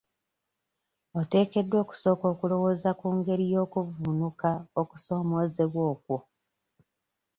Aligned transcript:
Oteekeddwa 1.19 1.77
okusooka 1.83 2.25
okulowooza 2.33 2.89
ku 2.99 3.07
ngeri 3.17 3.45
y'okuvvuunuka 3.53 4.49
okusoomoozebwa 4.81 5.81
okwo. 5.93 6.17